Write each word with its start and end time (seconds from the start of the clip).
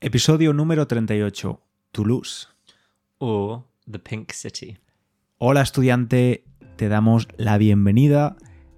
Episodio 0.00 0.52
número 0.52 0.86
38. 0.86 1.60
Toulouse. 1.90 2.48
or 3.18 3.64
the 3.90 3.98
Pink 3.98 4.30
City. 4.32 4.76
Hola 5.38 5.62
estudiante, 5.62 6.44
te 6.76 6.88
damos 6.88 7.28
la 7.38 7.56
bienvenida 7.56 8.36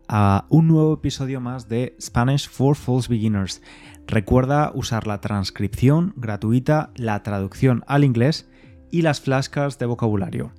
a 0.08 0.46
un 0.48 0.68
nuevo 0.68 0.94
episodio 0.94 1.40
más 1.40 1.68
de 1.68 1.96
Spanish 2.00 2.48
for 2.48 2.76
False 2.76 3.08
Beginners. 3.08 3.60
Recuerda 4.06 4.70
usar 4.74 5.08
la 5.08 5.20
transcripción 5.20 6.14
gratuita, 6.16 6.92
la 6.94 7.22
traducción 7.22 7.84
al 7.88 8.04
inglés 8.04 8.48
y 8.92 9.02
las 9.02 9.20
flascas 9.20 9.78
de 9.78 9.86
vocabulario. 9.86 10.52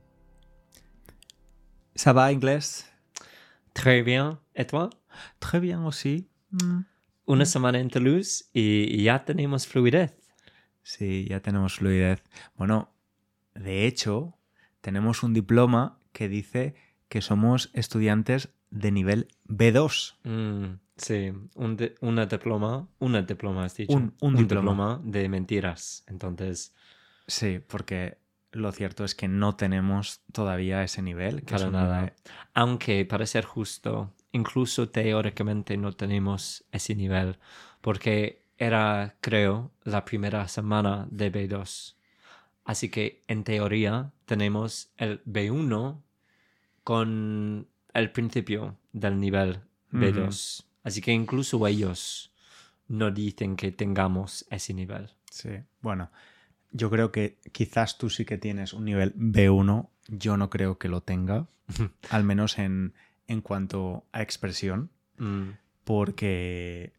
¿Ça 1.96 2.14
va 2.14 2.32
inglés? 2.32 2.86
Très 3.74 4.04
bien. 4.04 4.40
¿Et 4.56 4.66
toi? 4.66 4.90
Très 5.40 5.60
bien 5.60 5.86
aussi. 5.86 6.28
Mm. 6.52 6.82
Una 7.26 7.46
semana 7.46 7.80
en 7.80 7.90
Toulouse 7.90 8.50
y 8.54 8.88
y 8.90 9.04
ya 9.04 9.24
tenemos 9.26 9.66
fluidez. 9.68 10.14
Sí, 10.84 11.26
ya 11.30 11.40
tenemos 11.40 11.76
fluidez. 11.76 12.22
Bueno, 12.58 12.94
de 13.56 13.86
hecho, 13.88 14.38
tenemos 14.82 15.24
un 15.24 15.34
diploma 15.34 16.00
que 16.12 16.28
dice 16.28 16.76
que 17.08 17.22
somos 17.22 17.70
estudiantes 17.74 18.50
de 18.72 18.92
nivel 18.92 19.28
B2. 19.48 20.16
Mm, 20.24 20.80
sí, 20.98 21.32
un 21.56 21.78
una 22.02 22.26
diploma, 22.26 22.90
una 23.00 23.22
diploma 23.22 23.66
has 23.66 23.76
dicho. 23.78 23.94
Un- 23.94 24.14
un 24.20 24.36
diploma. 24.36 25.00
de 25.04 25.30
mentiras. 25.30 26.04
Entonces, 26.08 26.74
Sí, 27.28 27.60
porque 27.66 28.18
lo 28.54 28.72
cierto 28.72 29.04
es 29.04 29.16
que 29.16 29.28
no 29.28 29.56
tenemos 29.56 30.22
todavía 30.32 30.84
ese 30.84 31.02
nivel. 31.02 31.44
Que 31.44 31.56
es 31.56 31.62
para 31.62 31.66
un 31.68 31.74
nada. 31.74 32.00
nivel- 32.02 32.14
Aunque, 32.54 33.06
para 33.06 33.26
ser 33.26 33.46
justo, 33.46 34.14
incluso 34.32 34.90
teóricamente 34.90 35.76
no 35.78 35.92
tenemos 35.94 36.64
ese 36.72 36.96
nivel, 36.96 37.38
porque 37.82 38.46
era, 38.58 39.16
creo, 39.22 39.72
la 39.84 40.06
primera 40.06 40.48
semana 40.48 41.08
de 41.12 41.32
B2. 41.32 41.96
Así 42.66 42.90
que, 42.90 43.22
en 43.28 43.44
teoría, 43.44 44.12
tenemos 44.26 44.90
el 44.98 45.22
B1 45.26 46.02
con 46.84 47.68
el 47.94 48.12
principio 48.12 48.78
del 48.92 49.20
nivel 49.20 49.60
B2. 49.92 50.64
Así 50.84 51.02
que 51.02 51.12
incluso 51.12 51.66
ellos 51.68 52.32
no 52.88 53.12
dicen 53.12 53.56
que 53.56 53.72
tengamos 53.72 54.46
ese 54.50 54.74
nivel. 54.74 55.10
Sí. 55.30 55.50
Bueno, 55.82 56.10
yo 56.74 56.90
creo 56.90 57.12
que 57.12 57.40
quizás 57.52 57.98
tú 57.98 58.10
sí 58.10 58.26
que 58.26 58.38
tienes 58.38 58.74
un 58.74 58.86
nivel 58.86 59.16
B1. 59.16 59.90
Yo 60.10 60.38
no 60.38 60.50
creo 60.50 60.78
que 60.78 60.90
lo 60.90 61.02
tenga. 61.02 61.48
al 62.10 62.24
menos 62.24 62.60
en, 62.60 62.94
en 63.28 63.42
cuanto 63.42 64.06
a 64.12 64.22
expresión. 64.22 64.92
Mm. 65.18 65.52
Porque. 65.84 66.94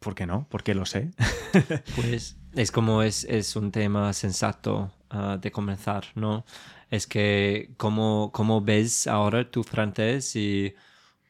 ¿Por 0.00 0.14
qué 0.14 0.26
no? 0.26 0.46
Porque 0.50 0.74
lo 0.74 0.84
sé. 0.84 1.10
Pues 1.96 2.36
es 2.54 2.70
como 2.70 3.02
es, 3.02 3.24
es 3.24 3.56
un 3.56 3.70
tema 3.70 4.12
sensato 4.12 4.92
ah, 5.08 5.38
de 5.40 5.50
comenzar, 5.50 6.04
¿no? 6.14 6.44
Es 6.90 7.06
que 7.06 7.72
cómo, 7.76 8.30
cómo 8.32 8.60
ves 8.60 9.06
ahora 9.06 9.50
tu 9.50 9.62
francés 9.62 10.36
y 10.36 10.74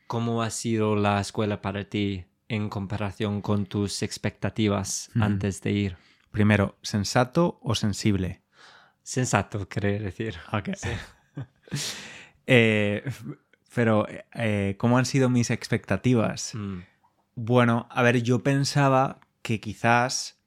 cómo 0.06 0.42
ha 0.42 0.50
sido 0.50 0.96
la 0.96 1.20
escuela 1.20 1.60
para 1.60 1.84
ti 1.84 2.24
en 2.48 2.68
comparación 2.68 3.40
con 3.40 3.66
tus 3.66 4.02
expectativas 4.02 5.10
antes 5.14 5.60
de 5.62 5.72
ir. 5.72 5.96
Primero, 6.34 6.76
¿sensato 6.82 7.60
o 7.62 7.76
sensible? 7.76 8.42
Sensato, 9.04 9.68
quería 9.68 10.00
decir. 10.00 10.34
Ok. 10.52 10.70
Eh, 12.46 13.02
pero, 13.74 14.06
eh, 14.34 14.74
¿cómo 14.76 14.98
han 14.98 15.06
sido 15.06 15.30
mis 15.30 15.48
expectativas? 15.50 16.54
Mm, 16.54 16.80
Bueno, 17.36 17.88
a 17.90 18.02
ver, 18.02 18.22
yo 18.22 18.42
pensaba 18.42 19.20
que 19.40 19.60
quizás 19.60 20.38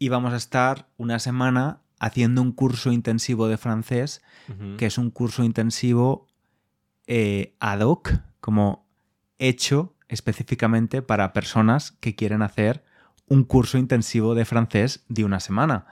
íbamos 0.00 0.32
a 0.32 0.36
estar 0.36 0.88
una 0.96 1.20
semana 1.20 1.82
haciendo 2.00 2.42
un 2.42 2.50
curso 2.50 2.90
intensivo 2.90 3.46
de 3.46 3.58
francés, 3.58 4.22
que 4.76 4.86
es 4.86 4.98
un 4.98 5.10
curso 5.10 5.44
intensivo 5.44 6.26
eh, 7.06 7.54
ad 7.60 7.80
hoc, 7.80 8.10
como 8.40 8.88
hecho 9.38 9.94
específicamente 10.08 11.00
para 11.00 11.32
personas 11.32 11.92
que 11.92 12.16
quieren 12.16 12.42
hacer 12.42 12.84
un 13.30 13.44
curso 13.44 13.78
intensivo 13.78 14.34
de 14.34 14.44
francés 14.44 15.06
de 15.08 15.24
una 15.24 15.40
semana. 15.40 15.86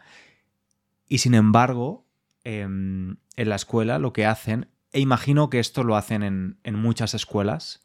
Y 1.08 1.18
sin 1.18 1.32
embargo, 1.32 2.06
em, 2.44 3.16
en 3.36 3.48
la 3.48 3.56
escuela 3.56 3.98
lo 3.98 4.12
que 4.12 4.26
hacen, 4.26 4.68
e 4.92 5.00
imagino 5.00 5.48
que 5.48 5.58
esto 5.58 5.84
lo 5.84 5.96
hacen 5.96 6.22
en, 6.22 6.58
en 6.64 6.74
muchas 6.74 7.14
escuelas 7.14 7.82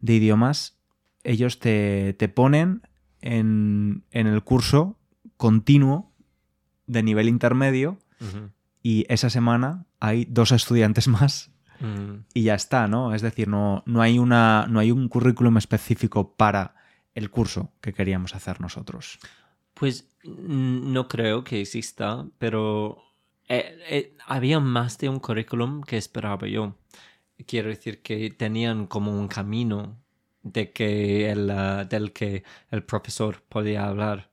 de 0.00 0.14
idiomas, 0.14 0.80
ellos 1.22 1.60
te, 1.60 2.14
te 2.14 2.28
ponen 2.28 2.82
en, 3.20 4.04
en 4.10 4.26
el 4.26 4.42
curso 4.42 4.98
continuo 5.36 6.12
de 6.88 7.04
nivel 7.04 7.28
intermedio 7.28 7.98
y 8.82 9.06
esa 9.08 9.30
semana 9.30 9.86
hay 10.00 10.26
dos 10.26 10.50
estudiantes 10.50 11.06
más 11.16 11.50
Mm, 11.80 12.24
y 12.34 12.42
ya 12.42 12.54
está, 12.54 12.88
¿no? 12.88 13.14
Es 13.14 13.22
decir, 13.22 13.48
no, 13.48 13.82
no, 13.86 14.02
hay, 14.02 14.18
una, 14.18 14.66
no 14.68 14.80
hay 14.80 14.90
un 14.90 15.08
currículum 15.08 15.56
específico 15.58 16.34
para 16.36 16.75
el 17.16 17.30
curso 17.30 17.72
que 17.80 17.94
queríamos 17.94 18.34
hacer 18.34 18.60
nosotros. 18.60 19.18
Pues 19.74 20.06
no 20.22 21.08
creo 21.08 21.42
que 21.44 21.62
exista, 21.62 22.26
pero 22.38 23.02
eh, 23.48 23.78
eh, 23.88 24.16
había 24.26 24.60
más 24.60 24.98
de 24.98 25.08
un 25.08 25.18
currículum 25.18 25.82
que 25.82 25.96
esperaba 25.96 26.46
yo. 26.46 26.76
Quiero 27.46 27.70
decir 27.70 28.02
que 28.02 28.30
tenían 28.30 28.86
como 28.86 29.18
un 29.18 29.28
camino 29.28 29.98
de 30.42 30.72
que 30.72 31.30
el, 31.30 31.50
ah, 31.50 31.84
del 31.84 32.12
que 32.12 32.44
el 32.70 32.84
profesor 32.84 33.42
podía 33.48 33.86
hablar. 33.86 34.30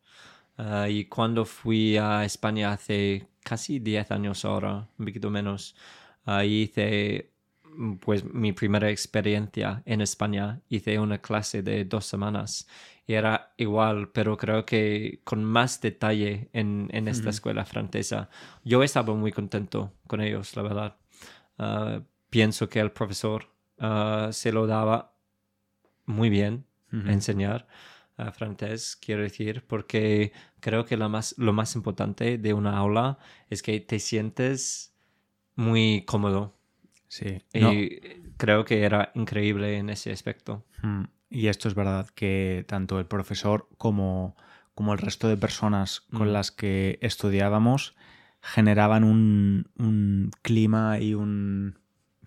Ah, 0.58 0.88
y 0.90 1.06
cuando 1.06 1.46
fui 1.46 1.98
a 1.98 2.26
España 2.26 2.74
hace 2.74 3.28
casi 3.44 3.80
10 3.80 4.12
años 4.12 4.46
ahora, 4.46 4.90
un 4.98 5.06
poquito 5.06 5.30
menos, 5.30 5.76
ahí 6.26 6.64
hice 6.64 7.33
pues 8.00 8.24
mi 8.26 8.54
primera 8.54 8.90
experiencia 8.90 9.82
en 9.86 10.02
España. 10.02 10.62
Hice 10.70 11.00
una 11.00 11.20
clase 11.20 11.62
de 11.64 11.86
dos 11.86 12.06
semanas 12.06 12.68
y 13.06 13.14
era 13.14 13.54
igual, 13.58 14.10
pero 14.12 14.38
creo 14.38 14.66
que 14.66 15.22
con 15.24 15.44
más 15.44 15.82
detalle 15.82 16.50
en, 16.54 16.90
en 16.92 17.08
esta 17.08 17.30
escuela 17.30 17.66
francesa. 17.66 18.30
Yo 18.64 18.84
estaba 18.84 19.14
muy 19.16 19.32
contento 19.32 19.94
con 20.08 20.22
ellos, 20.22 20.56
la 20.56 20.62
verdad. 20.64 20.98
Ah, 21.58 22.02
pienso 22.30 22.70
que 22.70 22.80
el 22.80 22.92
profesor 22.92 23.48
ah, 23.80 24.30
se 24.32 24.52
lo 24.52 24.68
daba 24.68 25.14
muy 26.06 26.30
bien 26.30 26.66
Ujú. 26.92 27.10
enseñar 27.10 27.68
ah, 28.18 28.32
francés, 28.32 28.96
quiero 28.96 29.24
decir, 29.24 29.66
porque 29.68 30.32
creo 30.60 30.86
que 30.86 30.98
lo 30.98 31.10
más, 31.10 31.36
lo 31.38 31.54
más 31.54 31.76
importante 31.76 32.38
de 32.38 32.54
una 32.54 32.78
aula 32.78 33.18
es 33.50 33.62
que 33.64 33.80
te 33.80 34.00
sientes 34.00 34.96
muy 35.56 36.06
cómodo. 36.06 36.56
Sí. 37.14 37.42
Y 37.54 37.60
no, 37.60 37.72
creo 38.38 38.66
que 38.66 38.84
era 38.84 39.12
increíble 39.14 39.78
en 39.78 39.90
ese 39.90 40.12
aspecto. 40.12 40.66
mm, 40.82 41.04
Y 41.30 41.48
esto 41.48 41.68
es 41.68 41.76
verdad 41.76 42.08
que 42.16 42.64
tanto 42.68 43.00
el 43.00 43.06
profesor 43.06 43.68
como, 43.78 44.36
como 44.76 44.94
el 44.94 45.00
resto 45.00 45.28
de 45.28 45.38
personas 45.38 46.02
con 46.02 46.30
Mm. 46.30 46.34
las 46.34 46.52
que 46.52 46.98
estudiábamos 47.02 47.96
generaban 48.42 49.04
un, 49.04 49.68
un 49.78 50.32
clima 50.42 51.00
y 51.00 51.14
un, 51.14 51.78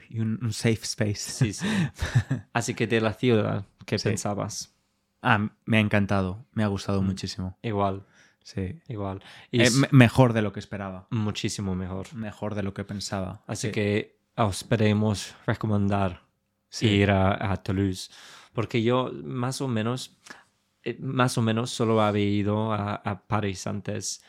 y 0.09 0.21
un, 0.21 0.39
un 0.43 0.53
safe 0.53 0.83
space. 0.85 1.15
Sí, 1.17 1.53
sí. 1.53 1.67
Así 2.53 2.75
que 2.75 2.87
de 2.87 3.01
la 3.01 3.13
ciudad, 3.13 3.65
¿qué 3.87 3.99
Sí. 3.99 4.09
pensabas? 4.11 4.73
Ah, 5.23 5.51
me 5.65 5.79
ha 5.79 5.81
encantado, 5.81 6.45
me 6.53 6.63
ha 6.63 6.69
gustado 6.69 7.03
Mm. 7.03 7.07
muchísimo. 7.07 7.59
Igual, 7.63 8.05
Sí. 8.45 8.79
igual. 8.89 9.23
Y 9.51 9.63
Eh, 9.63 9.71
mejor 9.91 10.33
de 10.33 10.43
lo 10.43 10.53
que 10.53 10.61
esperaba, 10.61 11.07
muchísimo 11.11 11.75
mejor. 11.75 12.15
mejor 12.15 12.55
de 12.55 12.63
lo 12.63 12.73
que 12.75 12.85
pensaba. 12.85 13.43
Así 13.47 13.69
Sí. 13.69 13.73
que 13.73 14.16
os 14.37 14.65
podemos 14.65 15.35
recomendar 15.47 16.23
Sí. 16.69 16.89
ir 16.89 17.11
a, 17.11 17.53
a 17.53 17.57
Toulouse. 17.57 18.11
Porque 18.53 18.83
yo 18.83 19.11
más 19.25 19.61
o 19.61 19.69
menos, 19.69 20.17
eh, 20.85 20.97
más 21.01 21.39
o 21.39 21.43
menos 21.43 21.71
solo 21.71 22.01
había 22.03 22.25
ido 22.25 22.73
a, 22.73 22.95
a 22.97 23.27
París 23.27 23.67
antes. 23.67 24.23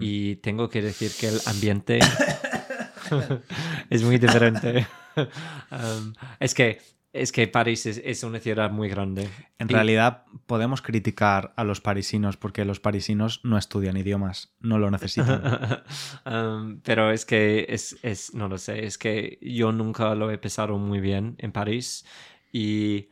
Y 0.00 0.36
tengo 0.36 0.68
que 0.68 0.80
decir 0.82 1.10
que 1.18 1.26
el 1.28 1.40
ambiente 1.46 1.98
es 3.90 4.02
muy 4.02 4.18
diferente. 4.18 4.86
Um, 5.70 6.12
es 6.40 6.54
que 6.54 6.80
es 7.14 7.32
que 7.32 7.48
París 7.48 7.86
es, 7.86 8.02
es 8.04 8.22
una 8.24 8.40
ciudad 8.40 8.70
muy 8.70 8.88
grande. 8.88 9.28
En 9.58 9.68
Y- 9.68 9.72
realidad 9.72 10.24
podemos 10.46 10.82
criticar 10.82 11.54
a 11.56 11.64
los 11.64 11.80
parisinos 11.80 12.36
porque 12.36 12.64
los 12.64 12.80
parisinos 12.80 13.40
no 13.44 13.56
estudian 13.56 13.96
idiomas, 13.96 14.54
no 14.60 14.78
lo 14.78 14.90
necesitan. 14.90 15.40
Um, 16.26 16.80
pero 16.80 17.10
es 17.10 17.24
que 17.26 17.66
es, 17.68 17.98
es, 18.02 18.34
no 18.34 18.48
lo 18.48 18.56
sé, 18.58 18.84
es 18.86 18.96
que 18.98 19.38
yo 19.42 19.72
nunca 19.72 20.14
lo 20.14 20.30
he 20.30 20.38
pasado 20.38 20.78
muy 20.78 21.00
bien 21.00 21.36
en 21.38 21.52
París 21.52 22.04
y 22.52 23.08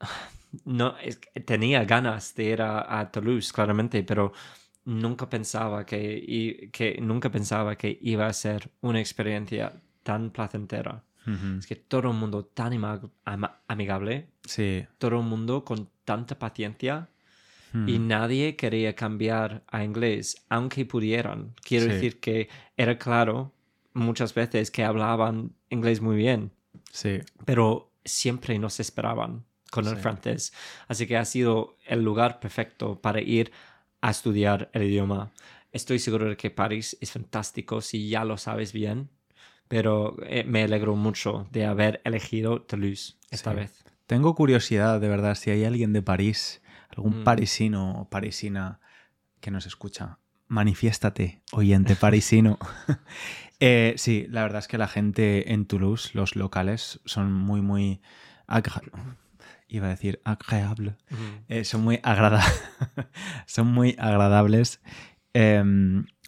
no, 0.64 0.96
es 0.98 1.20
tenía 1.46 1.84
ganas 1.84 2.34
de 2.34 2.44
ir 2.44 2.62
a, 2.62 3.00
a 3.00 3.10
Toulouse, 3.10 3.52
claramente, 3.52 4.02
pero 4.02 4.32
nunca 4.84 5.28
pensaba 5.28 5.84
que, 5.86 6.22
y- 6.26 6.70
que 6.70 6.98
nunca 7.00 7.30
pensaba 7.30 7.76
que 7.76 7.98
iba 8.02 8.26
a 8.26 8.32
ser 8.32 8.70
una 8.80 9.00
experiencia 9.00 9.72
tan 10.02 10.30
placentera. 10.30 11.04
Es 11.58 11.66
que 11.66 11.76
todo 11.76 12.10
el 12.10 12.16
mundo 12.16 12.44
tan 12.44 12.72
amigable, 13.66 14.28
Sí. 14.44 14.86
todo 14.98 15.18
el 15.18 15.24
mundo 15.26 15.64
con 15.64 15.88
tanta 16.04 16.38
paciencia 16.38 17.08
y 17.86 17.98
nadie 17.98 18.56
quería 18.56 18.94
cambiar 18.94 19.62
a 19.68 19.84
inglés, 19.84 20.44
aunque 20.48 20.86
pudieran. 20.86 21.54
Quiero 21.62 21.84
Sí. 21.86 21.92
decir 21.92 22.18
que 22.20 22.48
era 22.76 22.96
claro 22.98 23.52
muchas 23.92 24.32
veces 24.34 24.70
que 24.70 24.84
hablaban 24.84 25.52
inglés 25.68 26.00
muy 26.00 26.16
bien, 26.16 26.50
Sí. 26.92 27.18
pero 27.44 27.90
siempre 28.04 28.58
nos 28.58 28.80
esperaban 28.80 29.44
con 29.70 29.86
el 29.86 29.96
Sí. 29.96 30.00
francés. 30.02 30.52
Así 30.86 31.06
que 31.06 31.18
ha 31.18 31.24
sido 31.26 31.76
el 31.86 32.02
lugar 32.02 32.40
perfecto 32.40 32.98
para 33.02 33.20
ir 33.20 33.52
a 34.00 34.10
estudiar 34.10 34.70
el 34.72 34.84
idioma. 34.84 35.30
Estoy 35.72 35.98
seguro 35.98 36.26
de 36.30 36.36
que 36.38 36.50
París 36.50 36.96
es 37.02 37.12
fantástico 37.12 37.82
si 37.82 38.08
ya 38.08 38.24
lo 38.24 38.38
sabes 38.38 38.72
bien, 38.72 39.10
pero 39.68 40.16
eh, 40.26 40.44
me 40.44 40.62
alegro 40.64 40.96
mucho 40.96 41.46
de 41.52 41.66
haber 41.66 42.00
elegido 42.04 42.62
Toulouse 42.62 43.16
esta 43.30 43.50
Sí. 43.50 43.56
vez. 43.56 43.84
Tengo 44.06 44.34
curiosidad, 44.34 45.00
de 45.00 45.08
verdad, 45.08 45.34
si 45.34 45.50
hay 45.50 45.64
alguien 45.64 45.92
de 45.92 46.02
París, 46.02 46.62
algún 46.96 47.20
Mm. 47.20 47.24
parisino 47.24 48.00
o 48.00 48.08
parisina 48.08 48.80
que 49.40 49.50
nos 49.50 49.66
escucha. 49.66 50.18
Manifiéstate, 50.48 51.42
oyente 51.52 51.94
parisino. 51.96 52.58
Eh, 53.60 53.94
sí, 53.96 54.24
la 54.30 54.42
verdad 54.42 54.60
es 54.60 54.68
que 54.68 54.78
la 54.78 54.86
gente 54.86 55.52
en 55.52 55.66
Toulouse, 55.66 56.10
los 56.14 56.36
locales, 56.36 57.00
son 57.04 57.32
muy, 57.32 57.60
muy... 57.60 58.00
Iba 59.66 59.86
a 59.88 59.90
decir 59.90 60.20
agradable. 60.24 60.96
Eh, 61.48 61.64
son 61.64 61.82
muy 61.82 61.98
agrada 62.04 62.40
son 63.46 63.66
muy 63.66 63.96
agradables, 63.98 64.80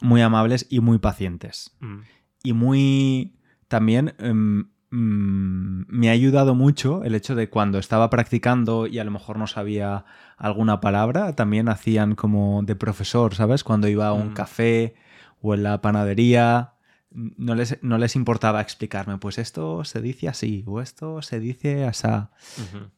muy 0.02 0.20
amables 0.22 0.66
y 0.70 0.80
muy 0.80 0.98
pacientes. 0.98 1.70
Mm. 1.80 2.00
Y 2.42 2.52
muy 2.52 3.34
también 3.68 4.14
em, 4.18 4.68
mm, 4.90 5.84
me 5.88 6.08
ha 6.08 6.12
ayudado 6.12 6.54
mucho 6.54 7.04
el 7.04 7.14
hecho 7.14 7.34
de 7.34 7.48
cuando 7.48 7.78
estaba 7.78 8.10
practicando 8.10 8.86
y 8.86 8.98
a 8.98 9.04
lo 9.04 9.10
mejor 9.10 9.38
no 9.38 9.46
sabía 9.46 10.04
alguna 10.36 10.80
palabra, 10.80 11.34
también 11.36 11.68
hacían 11.68 12.14
como 12.14 12.62
de 12.62 12.74
profesor, 12.76 13.34
¿sabes? 13.34 13.62
Cuando 13.64 13.88
iba 13.88 14.08
a 14.08 14.12
un 14.12 14.30
Mm. 14.30 14.34
café 14.34 14.94
o 15.42 15.54
en 15.54 15.62
la 15.62 15.80
panadería, 15.80 16.72
no 17.12 17.54
les, 17.54 17.78
no 17.82 17.98
les 17.98 18.14
importaba 18.16 18.60
explicarme, 18.60 19.18
pues 19.18 19.38
esto 19.38 19.84
se 19.84 20.00
dice 20.00 20.28
así 20.28 20.62
o 20.66 20.80
esto 20.80 21.22
se 21.22 21.40
dice 21.40 21.84
así. 21.84 22.06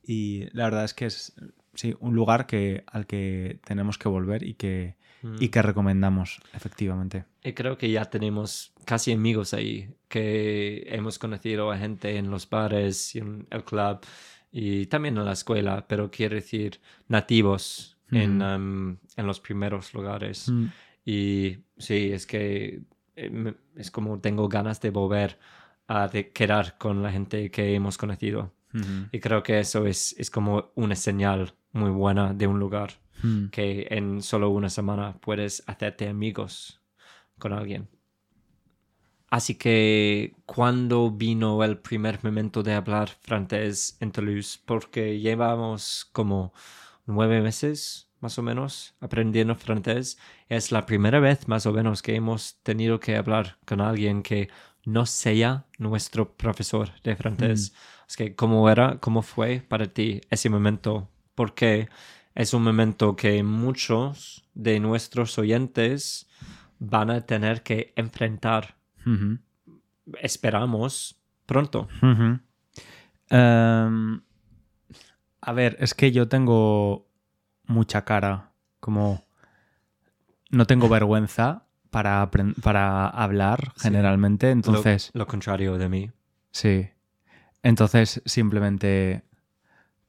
Y 0.05 0.49
la 0.53 0.65
verdad 0.65 0.85
es 0.85 0.95
que 0.95 1.07
es 1.07 1.35
sí, 1.75 1.95
un 2.01 2.15
lugar 2.15 2.47
que, 2.47 2.85
al 2.87 3.07
que 3.07 3.61
tenemos 3.65 3.99
que 3.99 4.09
volver 4.09 4.43
y 4.43 4.55
que, 4.55 4.97
Mm. 5.23 5.37
y 5.39 5.49
que 5.51 5.63
recomendamos, 5.63 6.41
efectivamente. 6.53 7.27
Y 7.45 7.53
creo 7.53 7.79
que 7.79 7.89
ya 7.91 8.07
tenemos 8.07 8.73
casi 8.85 9.13
amigos 9.13 9.55
ahí, 9.55 9.89
que 10.09 10.85
hemos 10.89 11.21
conocido 11.21 11.71
a 11.71 11.79
gente 11.79 12.17
en 12.17 12.29
los 12.29 12.51
bares 12.51 13.15
y 13.15 13.21
en 13.21 13.47
el 13.51 13.63
club 13.63 14.01
y 14.51 14.87
también 14.87 15.17
en 15.17 15.25
la 15.25 15.33
escuela, 15.33 15.87
pero 15.87 16.11
quiero 16.11 16.35
decir 16.35 16.81
nativos 17.07 17.97
en, 18.11 18.43
um, 18.43 18.97
en 19.17 19.27
los 19.27 19.39
primeros 19.41 19.95
lugares. 19.95 20.49
Mm, 20.49 20.67
Y 21.05 21.59
sí, 21.79 22.13
es 22.13 22.27
que 22.27 22.83
eh, 23.17 23.55
es 23.77 23.91
como 23.93 24.19
tengo 24.21 24.49
ganas 24.49 24.81
de 24.81 24.91
volver 24.91 25.39
a 25.89 26.09
de 26.09 26.31
quedar 26.31 26.79
con 26.79 27.03
la 27.03 27.11
gente 27.13 27.51
que 27.51 27.75
hemos 27.75 27.97
conocido. 27.97 28.53
Y 29.13 29.21
creo 29.21 29.43
que 29.43 29.61
eso 29.61 29.87
es, 29.87 30.15
es 30.19 30.31
como 30.31 30.71
una 30.77 30.97
señal 30.97 31.53
muy 31.73 31.91
buena 31.91 32.33
de 32.35 32.47
un 32.47 32.59
lugar, 32.59 33.01
mm. 33.23 33.47
que 33.49 33.89
en 33.91 34.23
solo 34.23 34.51
una 34.51 34.71
semana 34.71 35.17
puedes 35.21 35.63
hacerte 35.67 36.09
amigos 36.09 36.81
con 37.39 37.53
alguien. 37.53 37.89
Así 39.31 39.55
que 39.55 40.35
cuando 40.45 41.11
vino 41.11 41.65
el 41.65 41.79
primer 41.79 42.23
momento 42.23 42.63
de 42.63 42.75
hablar 42.75 43.09
francés 43.23 43.97
en 44.01 44.13
Toulouse, 44.13 44.61
porque 44.65 45.21
llevamos 45.21 46.07
como 46.13 46.53
nueve 47.07 47.41
meses 47.41 48.11
más 48.21 48.39
o 48.39 48.43
menos 48.43 48.95
aprendiendo 49.01 49.55
francés, 49.57 50.19
es 50.49 50.71
la 50.71 50.87
primera 50.87 51.19
vez 51.19 51.49
más 51.49 51.67
o 51.67 51.73
menos 51.73 52.03
que 52.03 52.15
hemos 52.15 52.61
tenido 52.63 53.01
que 53.01 53.17
hablar 53.17 53.59
con 53.65 53.81
alguien 53.81 54.23
que 54.23 54.49
no 54.85 55.07
sea 55.07 55.67
nuestro 55.79 56.37
profesor 56.37 56.91
de 57.03 57.17
francés. 57.17 57.75
Es 58.09 58.17
que 58.17 58.35
cómo 58.35 58.69
era, 58.69 58.99
cómo 59.01 59.23
fue 59.23 59.65
para 59.67 59.87
ti 59.87 60.21
ese 60.31 60.51
momento, 60.51 61.09
porque 61.35 61.89
es 62.35 62.55
un 62.55 62.63
momento 62.63 63.15
que 63.17 63.43
muchos 63.43 64.45
de 64.55 64.81
nuestros 64.81 65.39
oyentes 65.39 66.29
van 66.79 67.11
a 67.11 67.21
tener 67.23 67.63
que 67.63 67.93
enfrentar 67.97 68.77
esperamos 70.21 71.17
pronto. 71.47 71.89
Em, 73.31 74.21
a 75.41 75.53
ver, 75.53 75.77
es 75.81 75.95
que 75.95 76.13
yo 76.13 76.29
tengo 76.29 77.07
mucha 77.67 78.05
cara, 78.05 78.53
como 78.81 79.25
no 80.51 80.67
tengo 80.67 80.89
vergüenza 80.89 81.67
para, 81.91 82.23
hablar 83.09 83.73
Sí. 83.77 83.83
generalmente, 83.89 84.47
Lo- 84.47 84.53
entonces, 84.53 85.11
lo, 85.15 85.27
contrario 85.27 85.79
de 85.79 85.89
mí. 85.89 86.11
sí, 86.51 86.89
entonces 87.63 88.23
simplemente 88.27 89.23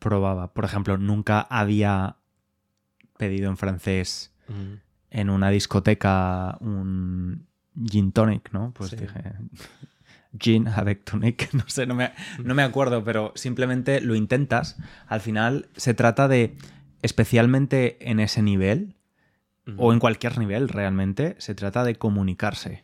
probaba. 0.04 0.54
Por 0.54 0.66
ejemplo, 0.66 0.98
nunca 0.98 1.40
había 1.42 2.18
pedido 3.18 3.50
en 3.50 3.58
francés 3.58 4.34
Mm, 4.48 4.74
en 5.12 5.30
una 5.30 5.50
discoteca 5.50 6.58
un 6.60 7.46
gin 7.86 8.12
tonic, 8.12 8.52
¿no? 8.52 8.74
Pues 8.74 8.92
Sí. 8.92 8.98
dije 8.98 9.22
gin 10.40 10.68
avec 10.68 11.04
tonic, 11.04 11.50
no 11.54 11.64
sé, 11.68 11.86
no 11.86 11.94
me, 11.96 12.12
no 12.44 12.56
me 12.56 12.64
acuerdo, 12.64 13.04
pero 13.04 13.32
simplemente 13.36 14.02
lo 14.02 14.16
intentas. 14.16 14.78
Al 15.08 15.22
final 15.22 15.70
se 15.76 15.94
trata 15.94 16.28
de, 16.28 16.58
especialmente 17.04 17.98
en 18.10 18.20
ese 18.20 18.42
nivel, 18.42 18.96
mm. 19.66 19.76
o 19.78 19.94
en 19.94 20.00
cualquier 20.00 20.40
nivel 20.40 20.70
realmente, 20.70 21.36
se 21.38 21.54
trata 21.54 21.84
de 21.84 21.96
comunicarse. 21.96 22.84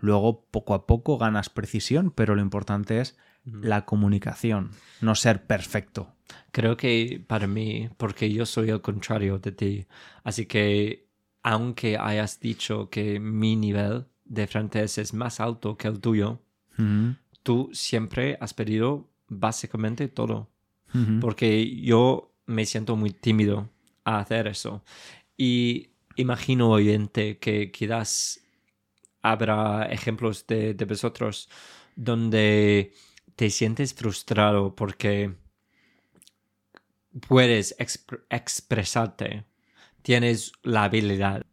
Luego, 0.00 0.44
poco 0.50 0.74
a 0.74 0.86
poco 0.86 1.18
ganas 1.18 1.50
precisión, 1.50 2.10
pero 2.10 2.34
lo 2.34 2.42
importante 2.42 3.00
es. 3.00 3.16
La 3.52 3.84
comunicación, 3.84 4.70
no 5.00 5.14
ser 5.14 5.46
perfecto. 5.46 6.14
Creo 6.52 6.76
que 6.76 7.22
para 7.26 7.46
mí, 7.46 7.88
porque 7.96 8.32
yo 8.32 8.44
soy 8.46 8.70
el 8.70 8.80
contrario 8.80 9.38
de 9.38 9.52
ti, 9.52 9.86
así 10.24 10.46
que 10.46 11.08
aunque 11.42 11.96
hayas 11.96 12.40
dicho 12.40 12.90
que 12.90 13.20
mi 13.20 13.56
nivel 13.56 14.06
de 14.24 14.46
francés 14.46 14.98
es 14.98 15.14
más 15.14 15.40
alto 15.40 15.76
que 15.76 15.88
el 15.88 16.00
tuyo, 16.00 16.40
tú 17.42 17.70
siempre 17.72 18.36
has 18.40 18.54
pedido 18.54 19.08
básicamente 19.28 20.08
todo. 20.08 20.50
porque 21.20 21.80
yo 21.82 22.32
me 22.46 22.64
siento 22.64 22.96
muy 22.96 23.10
tímido 23.10 23.68
a 24.04 24.20
hacer 24.20 24.46
eso. 24.46 24.82
Y 25.36 25.90
imagino, 26.16 26.70
oyente, 26.70 27.38
que 27.38 27.70
quizás 27.70 28.40
habrá 29.22 29.86
ejemplos 29.86 30.46
de, 30.46 30.74
de 30.74 30.84
vosotros 30.84 31.48
donde 31.94 32.92
te 33.38 33.50
sientes 33.50 33.94
frustrado 33.94 34.74
porque 34.74 35.36
puedes 37.28 37.78
expr- 37.78 38.24
expresarte, 38.30 39.44
tienes 40.02 40.50
la 40.64 40.82
habilidad, 40.82 41.46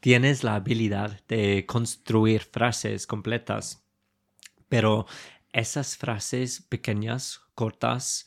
tienes 0.00 0.42
la 0.44 0.54
habilidad 0.54 1.20
de 1.28 1.66
construir 1.66 2.40
frases 2.40 3.06
completas, 3.06 3.84
pero 4.70 5.04
esas 5.52 5.98
frases 5.98 6.62
pequeñas, 6.62 7.42
cortas, 7.54 8.26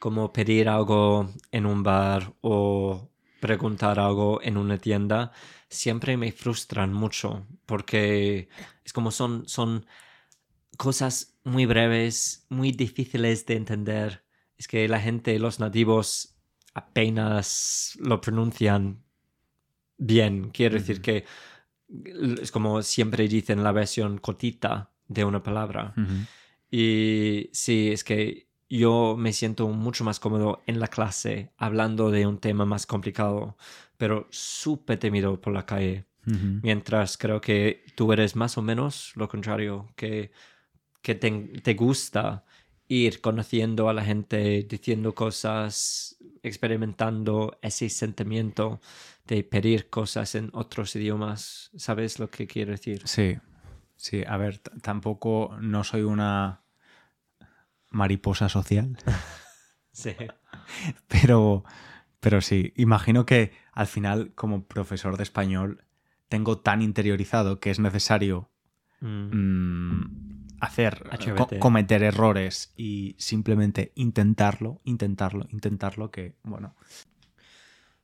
como 0.00 0.32
pedir 0.32 0.68
algo 0.68 1.32
en 1.52 1.64
un 1.64 1.84
bar 1.84 2.34
o 2.40 3.08
preguntar 3.38 4.00
algo 4.00 4.42
en 4.42 4.56
una 4.56 4.78
tienda, 4.78 5.30
siempre 5.68 6.16
me 6.16 6.32
frustran 6.32 6.92
mucho 6.92 7.46
porque 7.66 8.48
es 8.84 8.92
como 8.92 9.12
son, 9.12 9.48
son 9.48 9.86
cosas 10.76 11.38
muy 11.44 11.66
breves, 11.66 12.46
muy 12.48 12.72
difíciles 12.72 13.46
de 13.46 13.56
entender. 13.56 14.24
Es 14.58 14.68
que 14.68 14.88
la 14.88 15.00
gente, 15.00 15.38
los 15.38 15.60
nativos, 15.60 16.36
apenas 16.74 17.96
lo 18.00 18.20
pronuncian 18.20 19.02
bien. 19.96 20.50
Quiero 20.50 20.74
decir 20.74 21.00
que 21.00 21.24
es 22.42 22.50
como 22.50 22.82
siempre 22.82 23.28
dicen 23.28 23.62
la 23.62 23.72
versión 23.72 24.18
cortita 24.18 24.90
de 25.08 25.24
una 25.24 25.42
palabra. 25.42 25.94
Y 26.70 27.48
sí, 27.52 27.90
es 27.92 28.04
que 28.04 28.48
yo 28.68 29.16
me 29.16 29.32
siento 29.32 29.68
mucho 29.68 30.04
más 30.04 30.18
cómodo 30.18 30.62
en 30.66 30.80
la 30.80 30.88
clase 30.88 31.52
hablando 31.56 32.10
de 32.10 32.26
un 32.26 32.38
tema 32.38 32.64
más 32.64 32.86
complicado, 32.86 33.56
pero 33.96 34.26
súper 34.30 34.98
temido 34.98 35.40
por 35.40 35.52
la 35.52 35.66
calle. 35.66 36.06
Mientras 36.24 37.16
creo 37.16 37.40
que 37.40 37.84
tú 37.94 38.12
eres 38.12 38.34
más 38.34 38.58
o 38.58 38.62
menos 38.62 39.12
lo 39.14 39.28
contrario, 39.28 39.88
que, 39.94 40.32
que 41.06 41.14
te, 41.14 41.30
te 41.62 41.74
gusta 41.74 42.44
ir 42.88 43.20
conociendo 43.20 43.88
a 43.88 43.94
la 43.94 44.04
gente, 44.04 44.66
diciendo 44.68 45.14
cosas, 45.14 46.16
experimentando 46.42 47.60
ese 47.62 47.88
sentimiento 47.90 48.80
de 49.24 49.44
pedir 49.44 49.88
cosas 49.88 50.34
en 50.34 50.50
otros 50.52 50.96
idiomas. 50.96 51.70
¿Sabes 51.76 52.18
lo 52.18 52.28
que 52.28 52.48
quiero 52.48 52.72
decir? 52.72 53.02
Sí, 53.06 53.38
sí, 53.94 54.24
a 54.26 54.36
ver, 54.36 54.58
tampoco 54.58 55.56
no 55.60 55.84
soy 55.84 56.02
una 56.02 56.62
mariposa 57.90 58.48
social. 58.48 58.98
Sí. 59.92 60.14
Pero, 61.08 61.64
pero 62.20 62.42
sí, 62.42 62.74
imagino 62.76 63.24
que 63.24 63.52
al 63.72 63.86
final, 63.86 64.34
como 64.34 64.64
profesor 64.66 65.16
de 65.16 65.22
español, 65.22 65.86
tengo 66.28 66.58
tan 66.58 66.82
interiorizado 66.82 67.60
que 67.60 67.70
es 67.70 67.78
necesario 67.78 68.50
Mm. 69.00 69.28
mm, 69.36 70.46
hacer, 70.60 71.04
co- 71.36 71.48
cometer 71.60 72.02
errores 72.02 72.72
y 72.76 73.14
simplemente 73.18 73.92
intentarlo, 73.94 74.80
intentarlo, 74.84 75.46
intentarlo, 75.50 76.10
que 76.10 76.34
bueno, 76.44 76.74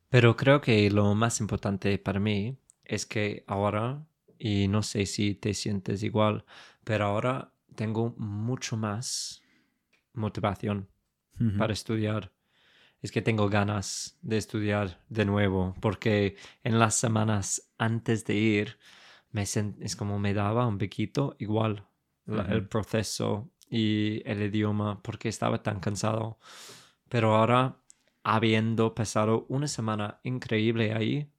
Pero 0.09 0.35
creo 0.35 0.61
que 0.61 0.89
lo 0.91 1.15
más 1.15 1.39
importante 1.39 1.97
para 1.97 2.19
mí 2.19 2.55
es 2.85 3.05
que 3.05 3.43
ahora, 3.47 4.05
y 4.37 4.67
no 4.67 4.83
sé 4.83 5.05
si 5.07 5.33
te 5.33 5.53
sientes 5.55 6.03
igual, 6.03 6.45
pero 6.83 7.05
ahora 7.05 7.51
tengo 7.75 8.13
mucho 8.17 8.77
más 8.77 9.41
motivación 10.13 10.87
para 11.57 11.73
estudiar. 11.73 12.31
Es 13.01 13.11
que 13.11 13.21
tengo 13.23 13.49
ganas 13.49 14.17
de 14.21 14.37
estudiar 14.37 15.01
de 15.09 15.25
nuevo, 15.25 15.75
porque 15.81 16.37
en 16.63 16.77
las 16.79 16.95
semanas 16.95 17.71
antes 17.77 18.23
de 18.25 18.35
ir, 18.35 18.77
me 19.33 19.43
es 19.43 19.95
como 19.97 20.19
me 20.19 20.33
daba 20.33 20.65
un 20.67 20.77
poquito 20.77 21.35
igual 21.39 21.85
el 22.27 22.67
proceso 22.67 23.49
y 23.69 24.21
el 24.25 24.41
idioma, 24.43 25.01
porque 25.01 25.27
estaba 25.29 25.61
tan 25.61 25.79
cansado. 25.81 26.39
Pero 27.09 27.35
ahora, 27.35 27.77
habiendo 28.23 28.95
pasado 28.95 29.45
una 29.49 29.67
semana 29.67 30.19
increíble 30.23 30.93
ahí, 30.93 31.29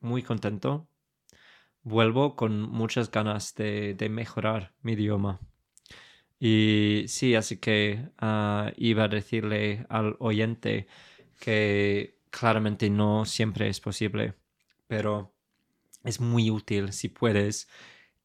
muy 0.00 0.22
contento, 0.22 0.88
vuelvo 1.82 2.36
con 2.36 2.60
muchas 2.60 3.10
ganas 3.10 3.54
de, 3.54 3.94
de 3.94 4.08
mejorar 4.08 4.74
mi 4.82 4.92
idioma. 4.92 5.40
Y 6.38 7.04
sí, 7.08 7.34
así 7.34 7.58
que 7.58 8.10
ah, 8.18 8.72
iba 8.76 9.04
a 9.04 9.08
decirle 9.08 9.86
al 9.88 10.16
oyente 10.18 10.86
que 11.40 12.18
claramente 12.30 12.90
no 12.90 13.24
siempre 13.24 13.68
es 13.68 13.80
posible, 13.80 14.34
pero 14.86 15.35
es 16.06 16.20
muy 16.20 16.50
útil 16.50 16.92
si 16.92 17.08
puedes 17.08 17.68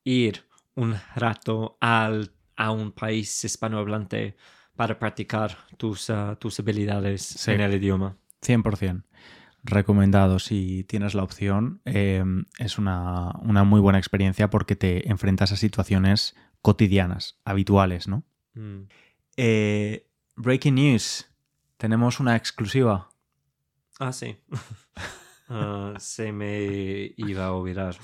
ir 0.04 0.46
un 0.76 0.96
rato 1.16 1.78
al, 1.82 2.32
a 2.56 2.72
un 2.72 2.92
país 2.92 3.44
hispanohablante 3.44 4.36
para 4.76 4.98
practicar 4.98 5.58
tus, 5.78 6.10
ah, 6.10 6.38
tus 6.40 6.60
habilidades 6.60 7.22
Sí. 7.24 7.52
en 7.52 7.62
el 7.62 7.74
idioma. 7.74 8.18
100%. 8.42 9.04
Recomendado 9.64 10.40
si 10.40 10.84
tienes 10.86 11.14
la 11.14 11.24
opción. 11.24 11.82
Eh, 11.86 12.24
es 12.58 12.78
una, 12.80 13.32
una 13.42 13.64
muy 13.64 13.80
buena 13.80 14.00
experiencia 14.00 14.50
porque 14.50 14.76
te 14.76 15.08
enfrentas 15.10 15.52
a 15.52 15.56
situaciones 15.56 16.36
cotidianas, 16.64 17.40
habituales, 17.46 18.08
¿no? 18.08 18.24
Mm. 18.56 18.84
Eh, 19.38 20.08
breaking 20.36 20.76
news. 20.76 21.28
Tenemos 21.78 22.20
una 22.20 22.36
exclusiva. 22.36 23.10
Ah, 24.00 24.12
sí. 24.14 24.38
Ah, 25.54 25.94
se 26.00 26.32
me 26.32 27.14
iba 27.18 27.46
a 27.46 27.52
olvidar 27.52 27.98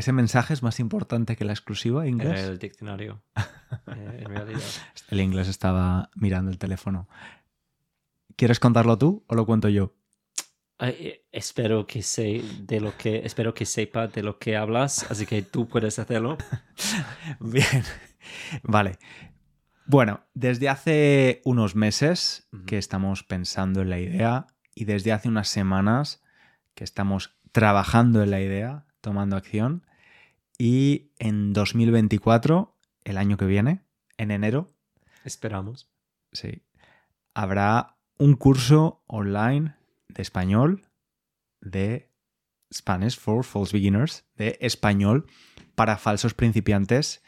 ¿Ese 0.00 0.12
mensaje 0.12 0.54
es 0.54 0.62
más 0.62 0.80
importante 0.80 1.36
que 1.36 1.44
la 1.44 1.52
exclusiva 1.52 2.06
inglés? 2.06 2.40
el 2.40 2.58
diccionario. 2.58 3.22
eh, 3.36 4.22
en 4.24 4.28
realidad. 4.30 4.60
El 5.10 5.20
inglés 5.20 5.48
estaba 5.48 6.08
mirando 6.14 6.50
el 6.50 6.58
teléfono. 6.58 7.08
¿Quieres 8.36 8.60
contarlo 8.60 8.96
tú 8.96 9.24
o 9.26 9.34
lo 9.34 9.44
cuento 9.44 9.68
yo? 9.68 9.92
Eh, 10.78 11.26
espero 11.32 11.86
que 11.86 12.00
sé 12.02 12.42
de 12.62 12.80
lo 12.80 12.96
que 12.96 13.26
espero 13.26 13.52
que 13.52 13.66
sepa 13.66 14.06
de 14.06 14.22
lo 14.22 14.38
que 14.38 14.56
hablas, 14.56 15.10
así 15.10 15.26
que 15.26 15.42
tú 15.42 15.68
puedes 15.68 15.98
hacerlo. 15.98 16.38
Bien. 17.40 17.84
Vale. 18.62 18.98
Bueno, 19.84 20.20
desde 20.32 20.68
hace 20.68 21.42
unos 21.44 21.74
meses 21.74 22.48
que 22.66 22.78
estamos 22.78 23.24
pensando 23.24 23.82
en 23.82 23.90
la 23.90 23.98
idea 23.98 24.46
y 24.74 24.84
desde 24.84 25.12
hace 25.12 25.28
unas 25.28 25.48
semanas 25.48 26.22
que 26.74 26.84
estamos 26.84 27.36
trabajando 27.52 28.22
en 28.22 28.30
la 28.30 28.40
idea, 28.40 28.86
tomando 29.00 29.36
acción. 29.36 29.86
Y 30.58 31.12
en 31.18 31.52
2024, 31.52 32.76
el 33.04 33.18
año 33.18 33.36
que 33.36 33.46
viene, 33.46 33.82
en 34.18 34.30
enero, 34.30 34.72
Esperamos. 35.24 35.88
sí, 36.32 36.62
habrá 37.34 37.96
un 38.18 38.34
curso 38.34 39.02
online 39.06 39.74
de 40.08 40.22
español 40.22 40.82
de 41.60 42.10
Spanish 42.72 43.18
for 43.18 43.44
False 43.44 43.76
Beginners, 43.76 44.24
de 44.36 44.58
español 44.60 45.26
para 45.74 45.96
falsos 45.96 46.34
principiantes. 46.34 47.22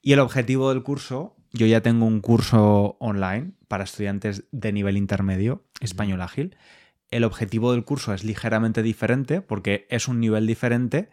Y 0.00 0.12
el 0.12 0.18
objetivo 0.18 0.70
del 0.70 0.82
curso, 0.82 1.36
yo 1.52 1.66
ya 1.66 1.80
tengo 1.80 2.06
un 2.06 2.20
curso 2.20 2.96
online 2.98 3.52
para 3.68 3.84
estudiantes 3.84 4.44
de 4.50 4.72
nivel 4.72 4.96
intermedio, 4.96 5.64
español 5.80 6.20
ágil. 6.20 6.56
El 7.12 7.22
objetivo 7.24 7.72
del 7.72 7.84
curso 7.84 8.12
es 8.12 8.24
ligeramente 8.24 8.82
diferente 8.82 9.40
porque 9.40 9.86
es 9.90 10.08
un 10.08 10.18
nivel 10.18 10.46
diferente, 10.46 11.10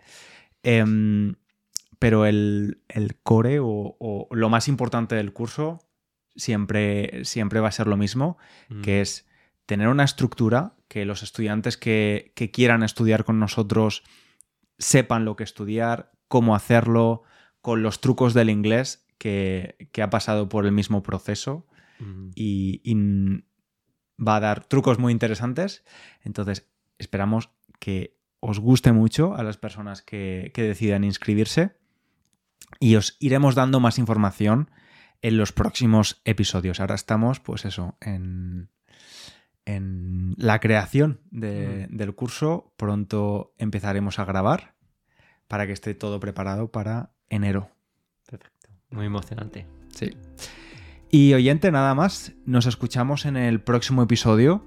em, 0.64 1.36
pero 2.00 2.26
el, 2.26 2.82
el 2.88 3.18
core 3.22 3.60
o, 3.60 3.96
o 4.00 4.28
lo 4.32 4.50
más 4.50 4.68
importante 4.68 5.16
del 5.16 5.34
curso 5.34 5.80
siempre, 6.36 7.24
siempre 7.26 7.60
va 7.60 7.68
a 7.68 7.72
ser 7.74 7.88
lo 7.88 7.98
mismo, 7.98 8.38
Mm. 8.70 8.82
que 8.82 9.02
es 9.02 9.28
tener 9.66 9.88
una 9.90 10.04
estructura 10.06 10.74
que 10.88 11.06
los 11.06 11.22
estudiantes 11.22 11.78
que, 11.78 12.32
que 12.36 12.50
quieran 12.50 12.82
estudiar 12.82 13.24
con 13.26 13.40
nosotros 13.40 14.04
sepan 14.80 15.26
lo 15.26 15.36
que 15.36 15.44
estudiar, 15.44 16.12
cómo 16.28 16.56
hacerlo, 16.56 17.24
con 17.62 17.84
los 17.84 18.00
trucos 18.00 18.34
del 18.34 18.50
inglés 18.50 19.06
que, 19.18 19.90
que 19.92 20.02
ha 20.02 20.10
pasado 20.10 20.48
por 20.48 20.66
el 20.66 20.72
mismo 20.72 21.04
proceso 21.04 21.68
Mm. 22.00 22.30
y, 22.34 22.82
va 24.26 24.36
a 24.38 24.40
dar 24.40 24.66
trucos 24.66 25.00
muy 25.00 25.12
interesantes. 25.14 25.84
Entonces, 26.24 26.68
esperamos 26.98 27.50
que 27.80 28.18
os 28.42 28.60
guste 28.60 28.92
mucho 28.92 29.36
a 29.36 29.44
las 29.44 29.58
personas 29.58 30.02
que, 30.02 30.52
que 30.54 30.64
decidan 30.64 31.04
inscribirse 31.04 31.76
y 32.80 32.96
os 32.96 33.18
iremos 33.20 33.56
dando 33.56 33.80
más 33.80 33.98
información 33.98 34.70
en 35.22 35.38
los 35.38 35.52
próximos 35.52 36.22
episodios. 36.24 36.80
Ahora 36.80 36.96
estamos, 36.96 37.40
pues 37.40 37.66
eso, 37.66 37.98
en, 38.00 38.70
en 39.66 40.34
la 40.38 40.60
creación 40.60 41.20
de- 41.32 41.88
del 41.90 42.16
curso. 42.16 42.74
Pronto 42.78 43.54
empezaremos 43.58 44.20
a 44.20 44.26
grabar 44.26 44.76
para 45.48 45.66
que 45.68 45.74
esté 45.74 45.94
todo 45.96 46.20
preparado 46.20 46.72
para 46.72 47.12
enero. 47.30 47.70
Perfecto. 48.30 48.70
Muy 48.92 49.06
emocionante. 49.08 49.66
Sí. 49.94 50.12
Y 51.12 51.34
oyente, 51.34 51.72
nada 51.72 51.96
más. 51.96 52.34
Nos 52.46 52.68
escuchamos 52.68 53.26
en 53.26 53.36
el 53.36 53.62
próximo 53.62 54.04
episodio. 54.04 54.64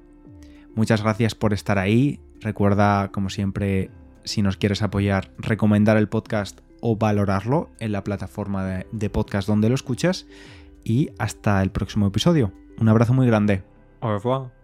Muchas 0.74 1.02
gracias 1.02 1.34
por 1.34 1.52
estar 1.52 1.78
ahí. 1.78 2.20
Recuerda, 2.40 3.12
como 3.12 3.30
siempre, 3.30 3.90
si 4.24 4.42
nos 4.42 4.56
quieres 4.56 4.82
apoyar, 4.82 5.30
recomendar 5.38 5.96
el 5.96 6.08
podcast 6.08 6.60
o 6.80 6.96
valorarlo 6.96 7.70
en 7.78 7.92
la 7.92 8.02
plataforma 8.02 8.84
de, 8.90 9.10
podcast 9.10 9.46
donde 9.46 9.68
lo 9.68 9.76
escuchas. 9.76 10.26
Y 10.82 11.10
hasta 11.18 11.62
el 11.62 11.70
próximo 11.70 12.08
episodio. 12.08 12.52
Un 12.78 12.88
abrazo 12.88 13.14
muy 13.14 13.28
grande. 13.28 13.62
Au 14.00 14.10
revoir. 14.10 14.61